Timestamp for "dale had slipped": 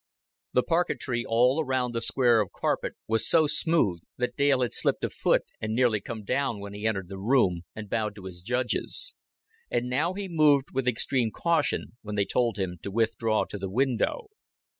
4.35-5.03